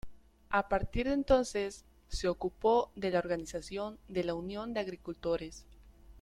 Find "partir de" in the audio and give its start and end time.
0.67-1.13